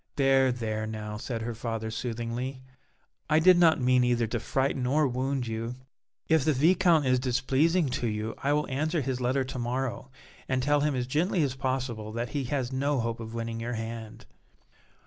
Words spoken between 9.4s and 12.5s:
to morrow and tell him as gently as possible that he